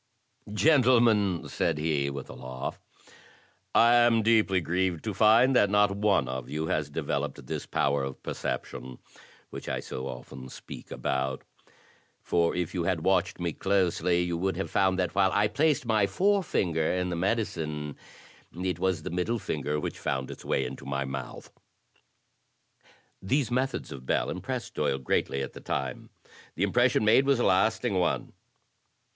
[0.51, 2.79] "Gentlemen," said he, with a laugh,
[3.75, 8.03] "I am deeply grieved to find that not one of you has developed this power
[8.03, 8.97] of per ception,
[9.51, 11.43] which I so often speak about;
[12.19, 15.85] for if you had watched me closely, you would have found that while I placed
[15.85, 17.95] my forefinger in the medicine,
[18.59, 21.51] it was the middle finger which found its way into my mouth."
[23.21, 26.09] These methods of Bell impressed Doyle greatly at the time.
[26.55, 28.33] The impression made was a lasting one.